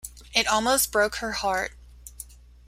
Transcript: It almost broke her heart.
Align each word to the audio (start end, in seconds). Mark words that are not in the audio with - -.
It 0.33 0.47
almost 0.47 0.91
broke 0.91 1.17
her 1.17 1.31
heart. 1.33 1.73